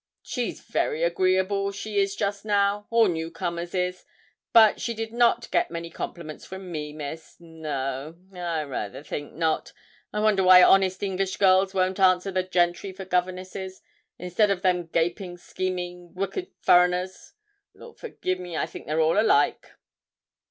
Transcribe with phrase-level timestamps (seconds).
[0.23, 4.03] She's very agreeable she is, just now all new comers is;
[4.51, 9.73] but she did not get many compliments from me, Miss no, I rayther think not.
[10.11, 13.83] I wonder why honest English girls won't answer the gentry for governesses,
[14.17, 17.33] instead of them gaping, scheming, wicked furriners?
[17.75, 19.69] Lord forgi' me, I think they're all alike.'